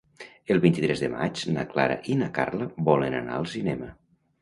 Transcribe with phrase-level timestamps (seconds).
[0.55, 3.97] El vint-i-tres de maig na Clara i na Carla volen anar al cinema.